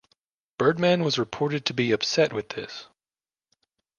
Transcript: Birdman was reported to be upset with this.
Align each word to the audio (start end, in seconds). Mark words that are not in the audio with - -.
Birdman 0.57 1.03
was 1.03 1.19
reported 1.19 1.63
to 1.63 1.75
be 1.75 1.91
upset 1.91 2.33
with 2.33 2.49
this. 2.49 2.87